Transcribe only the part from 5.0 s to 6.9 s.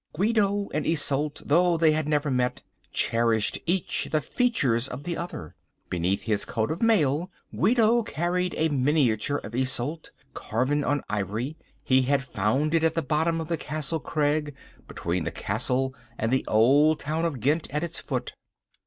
the other. Beneath his coat of